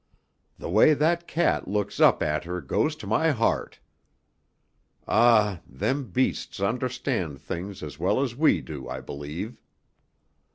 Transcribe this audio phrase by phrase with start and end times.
[0.57, 3.79] The way that cat looks up at her goes to my heart.
[5.07, 5.61] Ah!
[5.67, 9.61] them beasts understand things as well as we do, I believe."